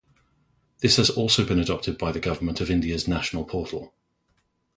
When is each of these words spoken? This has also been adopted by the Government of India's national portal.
This 0.79 0.95
has 0.95 1.11
also 1.11 1.45
been 1.45 1.59
adopted 1.59 1.99
by 1.99 2.11
the 2.11 2.19
Government 2.19 2.59
of 2.59 2.71
India's 2.71 3.07
national 3.07 3.45
portal. 3.45 3.93